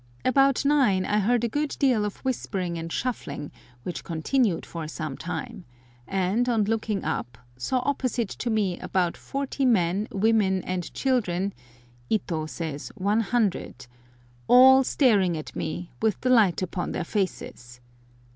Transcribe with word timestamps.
About 0.25 0.65
nine 0.65 1.05
I 1.05 1.19
heard 1.19 1.43
a 1.43 1.47
good 1.47 1.75
deal 1.77 2.05
of 2.05 2.17
whispering 2.25 2.75
and 2.75 2.91
shuffling, 2.91 3.51
which 3.83 4.03
continued 4.03 4.65
for 4.65 4.87
some 4.87 5.15
time, 5.15 5.63
and, 6.07 6.49
on 6.49 6.63
looking 6.63 7.03
up, 7.03 7.37
saw 7.55 7.83
opposite 7.85 8.29
to 8.29 8.49
me 8.49 8.79
about 8.79 9.15
40 9.15 9.63
men, 9.65 10.07
women, 10.11 10.63
and 10.63 10.91
children 10.95 11.53
(Ito 12.09 12.47
says 12.47 12.91
100), 12.95 13.85
all 14.47 14.83
staring 14.83 15.37
at 15.37 15.55
me, 15.55 15.91
with 16.01 16.19
the 16.21 16.31
light 16.31 16.63
upon 16.63 16.93
their 16.93 17.03
faces. 17.03 17.79